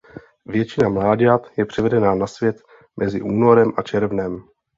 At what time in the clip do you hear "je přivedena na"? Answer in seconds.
1.57-2.27